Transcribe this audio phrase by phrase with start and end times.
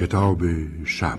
[0.00, 0.42] کتاب
[0.84, 1.18] شب.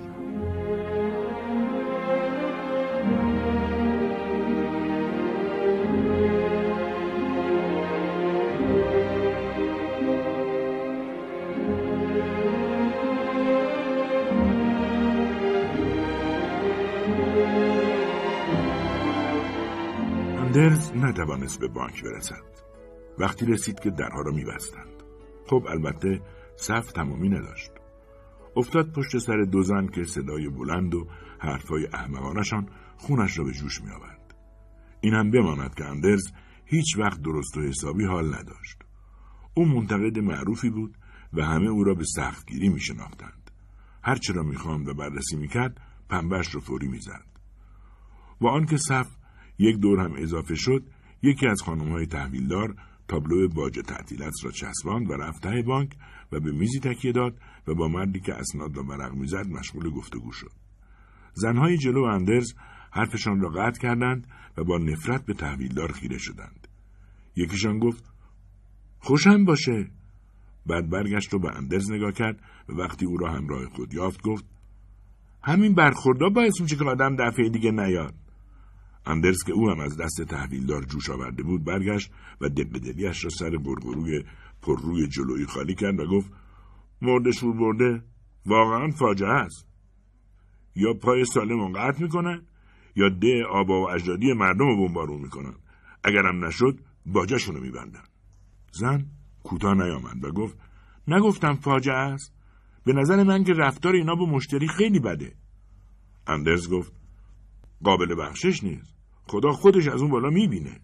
[20.37, 22.35] اندرز نتوانست به بانک برسد.
[23.17, 25.03] وقتی رسید که درها را میبستند.
[25.45, 26.21] خب البته
[26.55, 27.71] صف تمامی نداشت.
[28.55, 31.07] افتاد پشت سر دو زن که صدای بلند و
[31.39, 34.35] حرفهای احمقانشان خونش را به جوش میآورد
[35.01, 36.31] این هم بماند که اندرز
[36.65, 38.77] هیچ وقت درست و حسابی حال نداشت
[39.53, 40.97] او منتقد معروفی بود
[41.33, 43.51] و همه او را به سختگیری می شناختند.
[44.03, 47.25] هرچه را می‌خواند و بررسی می‌کرد پنبهش را فوری می‌زد.
[48.41, 49.07] با آنکه صف
[49.59, 50.83] یک دور هم اضافه شد
[51.21, 52.75] یکی از های تحویلدار
[53.09, 55.91] تابلو باجه تعطیل است را چسباند و رفت ته بانک
[56.31, 60.31] و به میزی تکیه داد و با مردی که اسناد را ورق می‌زد مشغول گفتگو
[60.31, 60.51] شد.
[61.33, 62.53] زنهای جلو اندرز
[62.91, 66.67] حرفشان را قطع کردند و با نفرت به تحویلدار خیره شدند.
[67.35, 68.03] یکیشان گفت
[68.99, 69.91] خوشم باشه.
[70.65, 74.45] بعد برگشت و به اندرز نگاه کرد و وقتی او را همراه خود یافت گفت
[75.43, 78.15] همین برخوردها باعث میشه که آدم دفعه دیگه نیاد.
[79.09, 83.29] اندرز که او هم از دست تحویلدار جوش آورده بود برگشت و دل دلیش را
[83.29, 84.23] سر برگروی
[84.61, 86.31] پر روی جلویی خالی کرد و گفت
[87.01, 88.03] مرده شور برده
[88.45, 89.67] واقعا فاجعه است.
[90.75, 92.41] یا پای سالم قطع می‌کنن
[92.95, 95.55] یا ده آبا و اجدادی مردم رو بمبارون می‌کنن.
[96.03, 98.03] اگرم نشد باجهشون رو میبندن.
[98.71, 99.05] زن
[99.43, 100.57] کوتاه نیامد و گفت
[101.07, 102.33] نگفتم فاجعه است.
[102.83, 105.35] به نظر من که رفتار اینا با مشتری خیلی بده.
[106.27, 106.93] اندرز گفت
[107.83, 108.98] قابل بخشش نیست.
[109.29, 110.79] خدا خودش از اون بالا می‌بینه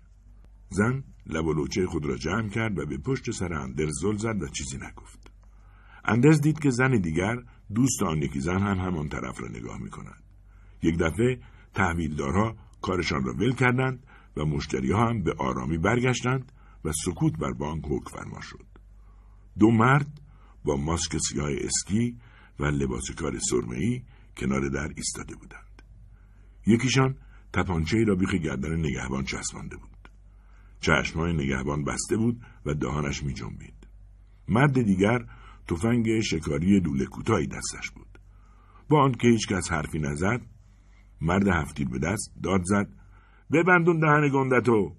[0.69, 4.47] زن لب و خود را جمع کرد و به پشت سر اندرز زل زد و
[4.47, 5.31] چیزی نگفت
[6.06, 7.35] اندرز دید که زن دیگر
[7.75, 10.23] دوست آن یکی زن هم همان طرف را نگاه می کند.
[10.84, 11.39] یک دفعه
[11.73, 14.07] تحویلدارها کارشان را ول کردند
[14.38, 16.51] و مشتری ها هم به آرامی برگشتند
[16.85, 18.66] و سکوت بر بانک حکم فرما شد.
[19.59, 20.22] دو مرد
[20.66, 22.17] با ماسک سیاه اسکی
[22.59, 24.01] و لباس کار سرمه‌ای
[24.38, 25.81] کنار در ایستاده بودند.
[26.67, 27.16] یکیشان
[27.55, 30.09] تپانچه را بیخ گردن نگهبان چسبانده بود.
[30.79, 33.88] چشمهای نگهبان بسته بود و دهانش می جنبید.
[34.47, 35.25] مرد دیگر
[35.67, 38.19] تفنگ شکاری دوله کوتاهی دستش بود.
[38.89, 40.41] با آنکه هیچکس حرفی نزد
[41.21, 42.89] مرد هفتیر به دست داد زد
[43.51, 44.95] ببندون دهن گندتو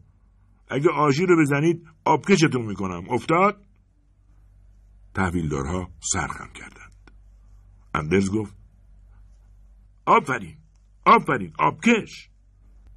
[0.68, 3.62] اگه آژی رو بزنید آبکشتون می‌کنم افتاد
[5.14, 7.10] تحویلدارها سرخم کردند
[7.94, 8.56] اندرز گفت
[10.06, 10.56] آفرین
[11.04, 12.30] آفرین آبکش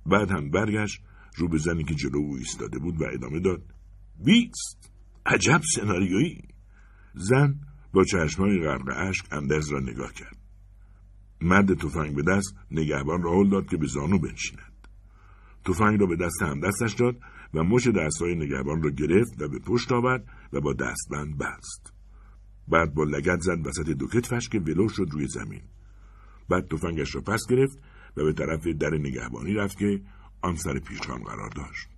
[0.09, 1.01] بعد هم برگشت
[1.35, 3.61] رو به زنی که جلو او ایستاده بود و ادامه داد.
[4.25, 4.91] بیست!
[5.25, 6.41] عجب سناریویی!
[7.13, 7.59] زن
[7.93, 10.37] با چشمای غرق اشک اندرز را نگاه کرد.
[11.41, 14.87] مرد تفنگ به دست نگهبان را هل داد که به زانو بنشیند.
[15.65, 17.15] تفنگ را به دست هم دستش داد
[17.53, 21.93] و مش دستهای نگهبان را گرفت و به پشت آورد و با دستبند بست.
[22.67, 25.61] بعد با لگت زد وسط دو کتفش که ولو شد روی زمین.
[26.49, 27.79] بعد تفنگش را پس گرفت
[28.17, 30.01] و به طرف در نگهبانی رفت که
[30.41, 31.89] آن سر پیشخان قرار داشت.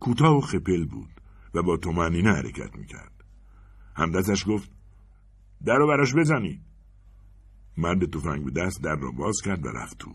[0.00, 1.10] کوتاه و خپل بود
[1.54, 3.24] و با تومنینه حرکت می‌کرد.
[3.96, 4.70] همدستش گفت
[5.64, 6.60] در رو براش بزنید
[7.76, 10.14] مرد تفنگ به دست در را باز کرد و رفت تو.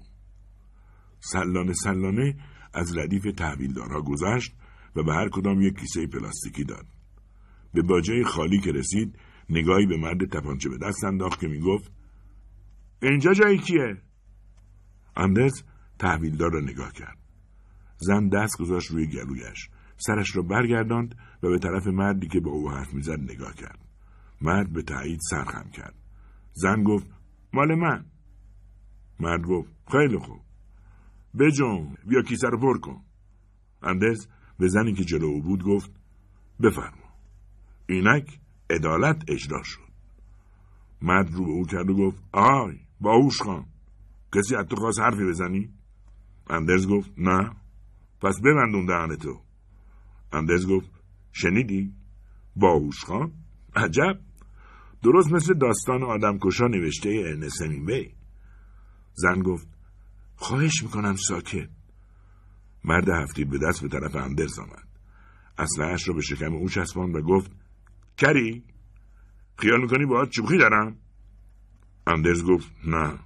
[1.19, 2.35] سلانه سلانه
[2.73, 4.55] از ردیف تحویلدارها گذشت
[4.95, 6.85] و به هر کدام یک کیسه پلاستیکی داد.
[7.73, 11.91] به باجه خالی که رسید نگاهی به مرد تپانچه به دست انداخت که می‌گفت
[13.01, 13.97] اینجا جایی کیه؟
[15.17, 15.63] اندرز
[16.00, 17.17] تحویلدار را نگاه کرد.
[17.97, 19.69] زن دست گذاشت روی گلویش.
[19.97, 23.79] سرش را برگرداند و به طرف مردی که با او حرف می‌زد نگاه کرد.
[24.42, 25.95] مرد به تایید سرخم کرد.
[26.53, 27.07] زن گفت
[27.53, 28.06] مال من.
[29.19, 30.42] مرد گفت خیلی خوب.
[31.39, 33.01] بجنب بیا کیسه رو پر کن.
[33.83, 34.27] اندرز
[34.59, 35.92] به زنی که جلو او بود گفت
[36.63, 37.07] بفرما.
[37.89, 38.39] اینک
[38.69, 39.88] عدالت اجرا شد.
[41.01, 43.65] مرد رو به او کرد و گفت آی باهوش خان.
[44.35, 45.74] کسی از تو خواست حرفی بزنی؟
[46.50, 47.51] اندرز گفت نه.
[48.21, 49.42] پس ببند اون دهنتو.
[50.33, 50.89] اندرز گفت
[51.31, 51.94] شنیدی؟
[52.56, 53.31] باهوش خان؟
[53.75, 54.19] عجب.
[55.03, 58.15] درست مثل داستان آدم کشا نوشته ارنست بی
[59.13, 59.68] زن گفت
[60.35, 61.69] خواهش می‌کنم ساکت.
[62.83, 64.88] مرد هفتیر به دست به طرف اندرز آمد.
[65.57, 67.51] اسلحهاش را به شکم او چسباند و گفت
[68.18, 68.63] کری؟
[69.57, 70.97] خیال می‌کنی با تو شوخی دارم؟
[72.07, 73.19] اندرز گفت نه.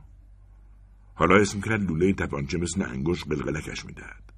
[1.13, 4.33] حالا اسم کرد لوله تپانچه مثل انگشت قلقلکش می‌دهد.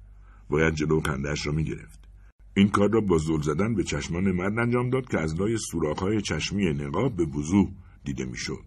[0.48, 2.08] باید جلو خندهاش را می‌گرفت.
[2.56, 6.20] این کار را با زل زدن به چشمان مرد انجام داد که از لای سوراخ‌های
[6.20, 7.70] چشمی نقاب به وضوح
[8.04, 8.64] دیده می‌شد.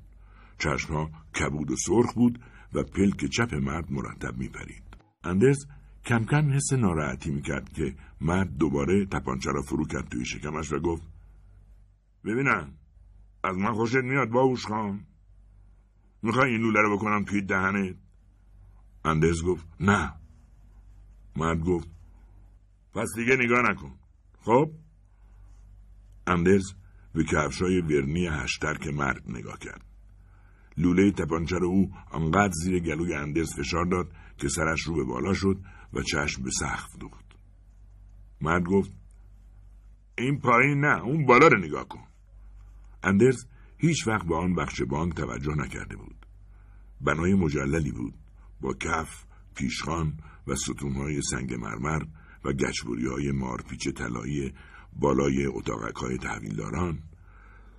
[0.57, 1.09] چشمها
[1.39, 2.39] کبود و سرخ بود
[2.74, 4.83] و پلک چپ مرد مرتب میپرید.
[5.24, 5.65] اندرز
[6.06, 10.80] کم کم حس ناراحتی می‌کرد که مرد دوباره تپانچه را فرو کرد توی شکمش و
[10.80, 11.03] گفت
[12.25, 12.74] ببینم
[13.44, 15.06] از من خوشت میاد باوش خان؟
[16.23, 17.95] می‌خوای این لوله رو بکنم توی دهنت
[19.05, 20.13] اندرز گفت نه.
[21.35, 21.89] مرد گفت
[22.93, 23.95] پس دیگه نگاه نکن.
[24.41, 24.71] خب؟
[26.27, 26.73] اندرز
[27.13, 29.85] به کفشای ورنی هشترک مرد نگاه کرد.
[30.77, 35.61] لوله تپانچه او آنقدر زیر گلوی اندرز فشار داد که سرش رو به بالا شد
[35.93, 37.25] و چشم به سقف دوخت.
[38.41, 38.91] مرد گفت
[40.17, 42.03] این پایین نه اون بالا رو نگاه کن.
[43.03, 43.45] اندرز
[43.77, 46.25] هیچ وقت به آن بخش بانک توجه نکرده بود.
[47.01, 48.13] بنای مجللی بود
[48.62, 49.24] با کف
[49.56, 50.13] پیشخان
[50.47, 52.01] و ستونهای سنگ مرمر
[52.45, 54.53] و گچبری های مارپیچ طلایی
[54.94, 57.00] بالای اتاقک های تحویلداران.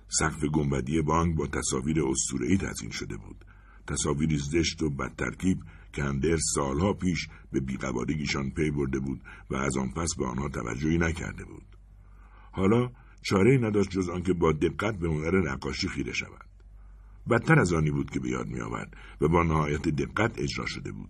[0.07, 3.45] سقف گنبدی بانک با تصاویر اسطوره‌ای تزیین شده بود.
[3.87, 5.57] تصاویری زشت و بدترکیب
[5.93, 10.49] که اندرز سالها پیش به بیقوارگیشان پی برده بود و از آن پس به آنها
[10.49, 11.65] توجهی نکرده بود.
[12.51, 16.45] حالا چاره نداشت جز آنکه با دقت به هنر نقاشی خیره شود.
[17.29, 21.09] بدتر از آنی بود که به یاد میآورد و با نهایت دقت اجرا شده بود.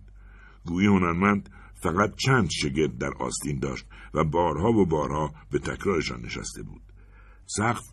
[0.64, 1.50] گویی هنرمند
[1.82, 6.82] فقط چند شگرد در آستین داشت و بارها و بارها به تکرارشان نشسته بود.
[7.46, 7.84] سقف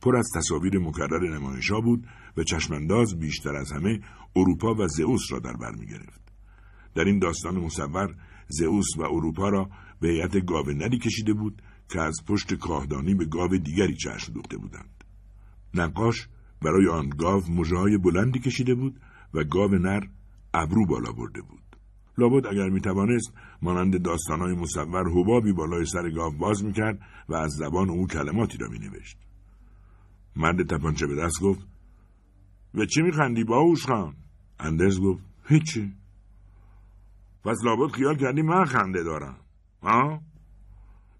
[0.00, 2.06] پر از تصاویر مکرر نمایشا بود
[2.36, 4.00] و چشمانداز بیشتر از همه
[4.36, 6.22] اروپا و زئوس را در بر می گرفت.
[6.94, 8.14] در این داستان مصور
[8.48, 9.70] زئوس و اروپا را
[10.00, 14.56] به هیئت گاو نری کشیده بود که از پشت کاهدانی به گاو دیگری چشم دوخته
[14.56, 15.04] بودند.
[15.74, 16.28] نقاش
[16.62, 19.00] برای آن گاو مژههای بلندی کشیده بود
[19.34, 20.00] و گاو نر
[20.54, 21.60] ابرو بالا برده بود.
[22.18, 23.32] لابد اگر می توانست
[23.62, 28.68] مانند داستانهای مصور حبابی بالای سر گاو باز می‌کرد و از زبان او کلماتی را
[28.68, 29.18] می نوشت.
[30.36, 31.66] مرد تپانچه به دست گفت
[32.74, 34.14] به چی میخندی باوش خان؟
[34.60, 35.92] اندرز گفت هیچی
[37.44, 39.36] پس لابد خیال کردی من خنده دارم
[39.82, 40.20] ها؟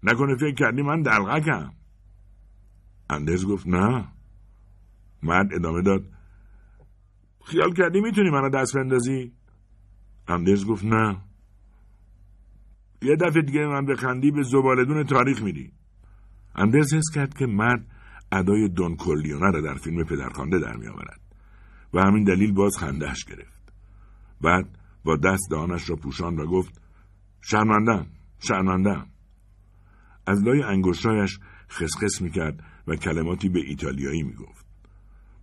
[0.05, 1.73] نکنه فکر کردی من دلقکم.
[3.09, 4.07] اندرز گفت نه.
[5.23, 6.05] مرد ادامه داد.
[7.45, 9.31] خیال کردی می‌تونی منو دست بندازی؟
[10.27, 11.17] اندرز گفت نه.
[13.01, 15.71] یه دفعه دیگه به من بخندی به زبالدون تاریخ میری.
[16.55, 17.85] اندرز حس کرد که مرد
[18.31, 21.19] ادای دون کورلیونه را در فیلم پدرخوانده در میآورد
[21.93, 23.73] و همین دلیل باز خندهش گرفت.
[24.41, 26.81] بعد با دست دهانش را پوشاند و گفت
[27.41, 28.05] شرمندم
[28.39, 29.07] شرمندم.
[30.27, 31.39] از لای انگشتایش
[31.69, 34.65] خسخس می‌کرد و کلماتی به ایتالیایی می‌گفت.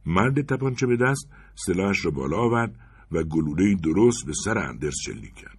[0.06, 2.78] مرد تپانچه به دست سلاحش را بالا آورد
[3.12, 5.58] و گلوله درست به سر اندرز شلیک کرد.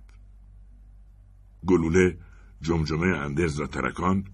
[1.68, 2.18] گلوله
[2.62, 4.30] جمجمه اندرز را ترکاند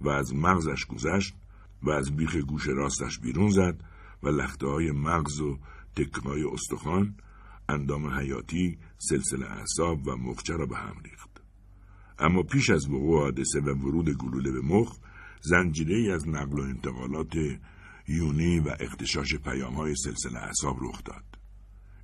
[0.00, 1.34] و از مغزش گذشت
[1.82, 3.80] و از بیخ گوش راستش بیرون زد
[4.22, 5.58] و لخته های مغز و
[5.96, 7.14] تکه‌های استخوان
[7.68, 11.31] اندام حیاتی سلسله اعصاب و مخچه را به هم ریخت.
[12.18, 14.96] اما پیش از وقوع حادثه و ورود گلوله به مخ
[15.40, 17.36] زنجیره ای از نقل و انتقالات
[18.08, 21.24] یونی و اختشاش پیام های سلسله اعصاب رخ داد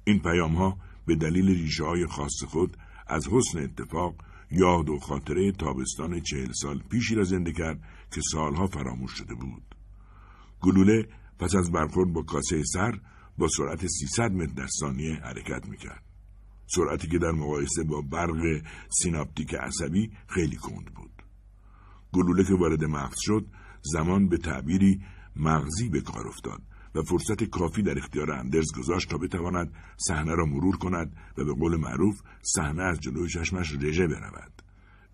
[0.05, 4.15] این پیام ها به دلیل ریشه های خاص خود از حسن اتفاق
[4.50, 7.81] یاد و خاطره تابستان چهل سال پیشی را زنده کرد
[8.15, 9.75] که سالها فراموش شده بود.
[10.61, 13.00] گلوله پس از برخورد با کاسه سر
[13.38, 16.08] با سرعت 300 متر در ثانیه حرکت می‌کرد.
[16.75, 21.11] سرعتی که در مقایسه با برق سیناپتیک عصبی خیلی کند بود.
[22.13, 23.47] گلوله که وارد مغز شد
[23.83, 25.01] زمان به تعبیری
[25.37, 26.63] مغزی به کار افتاد
[26.95, 31.53] و فرصت کافی در اختیار اندرز گذاشت تا بتواند صحنه را مرور کند و به
[31.53, 34.63] قول معروف صحنه از جلوی چشمش رژه برود.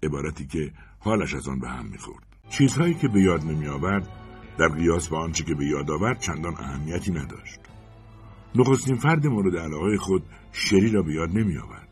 [0.03, 2.27] عبارتی که حالش از آن به هم می‌خورد.
[2.51, 4.09] چیزهایی که به یاد نمیآورد
[4.59, 7.61] در قیاس با آنچه که به یاد آورد چندان اهمیتی نداشت.
[8.55, 11.89] نخستین فرد مورد علاقه خود شری را به یاد نمیآورد.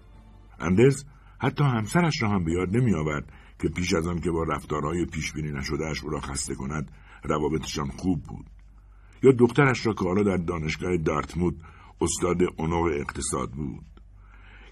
[0.61, 1.05] اندرز
[1.39, 5.53] حتی همسرش را هم به یاد نمیآورد که پیش از آن که با رفتارهای پیشبینی
[5.53, 6.93] نشدهاش او را خسته کند
[7.25, 8.47] روابطشان خوب بود.
[9.23, 11.61] یا دخترش را که حالا در دانشگاه دارتمود
[12.01, 13.92] استاد اونوق اقتصاد بود.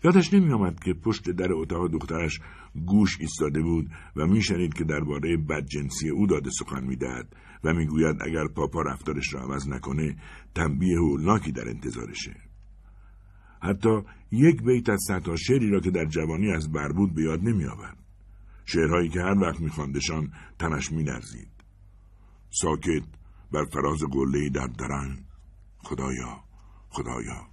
[0.05, 2.41] یادش نمی آمد که پشت در اتاق دخترش
[2.87, 8.49] گوش ایستاده بود و میشنید که درباره بدجنسی او داده سخن می‌دهد و می‌گوید اگر
[8.49, 10.17] پاپا رفتارش را عوض نکنه
[10.55, 12.37] تنبیه هولناکی در انتظارشه.
[13.63, 14.03] حتی
[14.33, 17.97] یک بیت از ستا شعری را که در جوانی از بربود به یاد نمی آورد.
[18.67, 21.51] شعرهایی که هر وقت میخواندشان تنش مینرزید
[22.51, 23.05] ساکت
[23.53, 25.19] بر فراز قله در درن.
[25.79, 26.45] خدایا
[26.89, 27.47] خدایا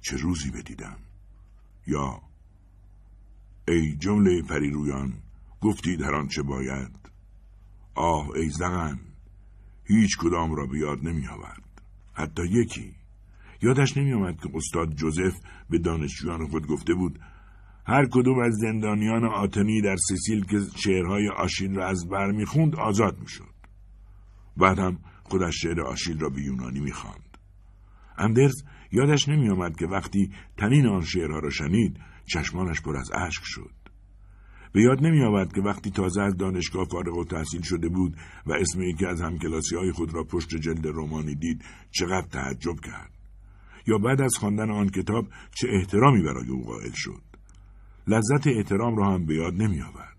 [0.00, 0.96] چه روزی بدیدم.
[1.86, 2.22] یا
[3.68, 5.12] ای جمله پریرویان
[5.60, 6.98] گفتی در آنچه باید.
[7.94, 9.00] آه ای زغن
[9.84, 11.82] هیچ کدام را بیاد نمی آورد.
[12.12, 12.94] حتی یکی.
[13.62, 17.20] یادش نمیآمد که استاد جوزف به دانشجویان خود گفته بود
[17.86, 23.20] هر کدوم از زندانیان آتنی در سیسیل که شعرهای آشیل را از بر می‌خوند آزاد
[23.20, 23.54] می‌شد
[24.56, 27.38] بعد هم خودش شعر آشیل را به یونانی می‌خواند
[28.18, 28.62] اندرز
[28.92, 31.96] یادش نمیآمد که وقتی تنین آن شعرها را شنید
[32.26, 33.70] چشمانش پر از اشک شد.
[34.72, 38.82] به یاد نمی که وقتی تازه از دانشگاه فارغ و تحصیل شده بود و اسم
[38.82, 43.10] یکی از همکلاسی های خود را پشت جلد رومانی دید چقدر تعجب کرد.
[43.86, 47.22] یا بعد از خواندن آن کتاب چه احترامی برای او قائل شد.
[48.06, 50.12] لذت احترام را هم به یاد نمی آورد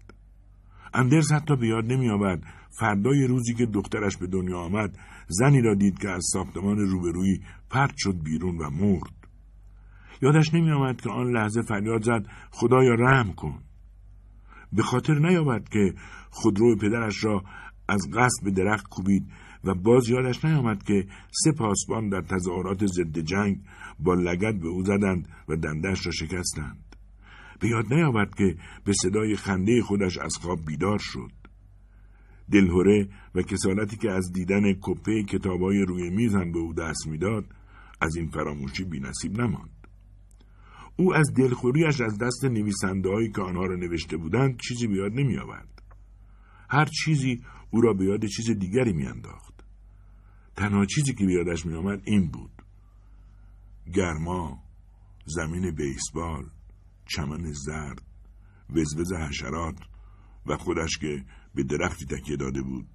[0.94, 2.44] اندرز حتی به یاد نمی آورد
[2.80, 7.42] فردای روزی که دخترش به دنیا آمد زنی را دید که از ساختمان روبرویی
[7.74, 9.14] پرت شد بیرون و مرد.
[10.22, 13.60] یادش نمی آمد که آن لحظه فریاد زد خدایا رحم کن.
[14.74, 15.94] به خاطر نیاورد که
[16.30, 17.44] خودرو پدرش را
[17.88, 19.28] از قصد به درخت کوبید
[19.64, 23.60] و باز یادش نیامد که سه پاسبان در تظاهرات ضد جنگ
[24.00, 26.96] با لگت به او زدند و دندش را شکستند.
[27.60, 31.32] به یاد نیاورد که به صدای خنده خودش از خواب بیدار شد.
[32.52, 37.46] دلهوره و کسالتی که از دیدن کپه کتابای روی میزن به او دست می‌داد
[38.04, 39.88] از این فراموشی بینصیب نماند
[40.96, 45.38] او از دلخوریش از دست نویسنده که آنها را نوشته بودند چیزی به یاد نمی
[45.38, 45.82] آورد.
[46.70, 49.64] هر چیزی او را به یاد چیز دیگری میانداخت.
[50.56, 52.52] تنها چیزی که به یادش می آمد این بود.
[53.94, 54.64] گرما،
[55.26, 56.46] زمین بیسبال،
[57.06, 58.02] چمن زرد،
[58.70, 59.80] وزوز حشرات
[60.46, 62.88] و خودش که به درختی تکیه داده بود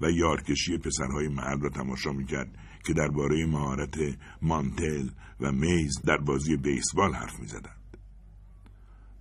[0.00, 3.96] و یارکشی پسرهای محل را تماشا می‌کرد که درباره مهارت
[4.42, 5.08] مانتل
[5.40, 7.96] و میز در بازی بیسبال حرف می‌زدند.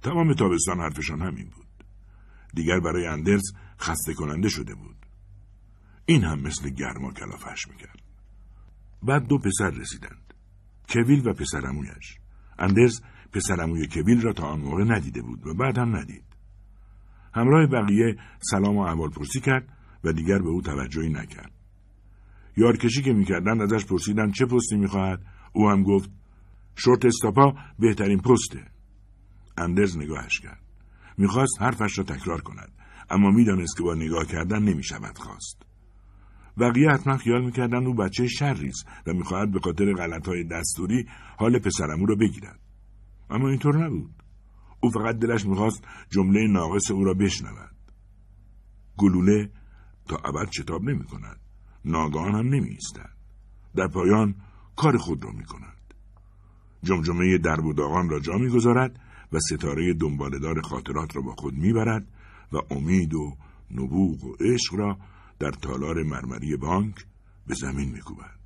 [0.01, 1.85] تمام تابستان حرفشان همین بود.
[2.53, 3.43] دیگر برای اندرز
[3.79, 4.95] خسته کننده شده بود.
[6.05, 8.01] این هم مثل گرما کلافش می‌کرد.
[9.03, 10.33] بعد دو پسر رسیدند.
[10.89, 12.17] کویل و پسرمویش
[12.59, 13.01] اندرز
[13.33, 16.23] پسرموی کویل را تا آن موقع ندیده بود و بعد هم ندید.
[17.33, 21.52] همراه بقیه سلام و احوال پرسی کرد و دیگر به او توجهی نکرد.
[22.57, 26.11] یارکشی که می‌کردند ازش پرسیدن چه پستی می‌خواهد؟ او هم گفت
[26.75, 28.67] شورت استاپا بهترین پسته.
[29.57, 30.59] اندرز نگاهش کرد.
[31.17, 32.71] می‌خواست حرفش را تکرار کند
[33.09, 35.63] اما می‌دانست که با نگاه کردن نمی‌شود خواست.
[36.59, 38.71] بقیه حتما خیال می‌کردند او بچه شری
[39.07, 41.05] و می‌خواهد به خاطر غلطهای دستوری
[41.37, 42.59] حال پسرمو را بگیرد.
[43.29, 44.23] اما اینطور نبود.
[44.79, 47.75] او فقط دلش می‌خواست جمله ناقص او را بشنود.
[48.97, 49.49] گلوله
[50.07, 51.39] تا ابد شتاب نمی کند.
[51.85, 52.77] ناگهان هم نمی
[53.75, 54.35] در پایان
[54.75, 55.93] کار خود را می کند.
[56.83, 58.99] جمجمه درب و داغان را جا می گذارد
[59.31, 62.07] و ستاره دنبالدار خاطرات را با خود می برد
[62.51, 63.37] و امید و
[63.71, 64.97] نبوغ و عشق را
[65.39, 67.05] در تالار مرمری بانک
[67.47, 68.39] به زمین می کوبد.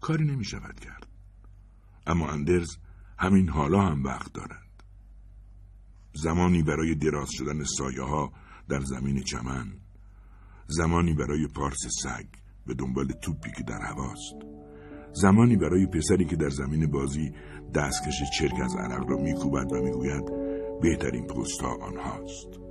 [0.00, 1.06] کاری نمی شود کرد.
[2.06, 2.76] اما اندرز
[3.18, 4.84] همین حالا هم وقت دارد.
[6.14, 8.32] زمانی برای دراز شدن سایه ها
[8.68, 9.72] در زمین چمن
[10.70, 12.26] زمانی برای پارس سگ
[12.66, 14.34] به دنبال توپی که در هواست.
[15.12, 17.32] زمانی برای پسری که در زمین بازی
[17.74, 20.24] دستکش چرک از عرق را میکوبد و می‌گوید
[20.82, 22.67] بهترین پست ها آنهاست.